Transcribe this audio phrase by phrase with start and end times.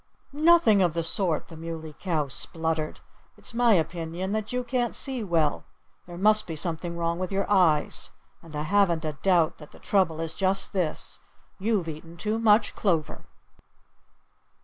[0.33, 3.01] "Nothing of the sort!" the Muley Cow spluttered.
[3.37, 5.63] "It's my opinion that you can't see well.
[6.07, 8.09] There must be something wrong with your eyes.
[8.41, 11.19] And I haven't a doubt that the trouble is just this:
[11.59, 13.25] You've eaten too much clover."